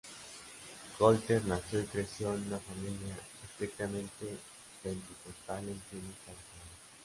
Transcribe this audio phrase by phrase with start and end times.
[0.97, 3.15] Colter nació y creció en una familia
[3.47, 4.35] estrictamente
[4.81, 6.71] pentecostal en Phoenix, Arizona.